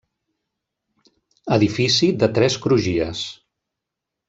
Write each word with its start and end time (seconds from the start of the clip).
Edifici 1.59 2.11
de 2.23 2.31
tres 2.39 2.57
crugies. 2.65 3.23